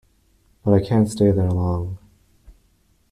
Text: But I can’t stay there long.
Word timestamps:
But 0.63 0.73
I 0.73 0.81
can’t 0.83 1.07
stay 1.11 1.29
there 1.29 1.51
long. 1.51 1.99